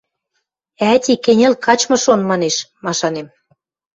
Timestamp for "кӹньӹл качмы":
1.25-1.97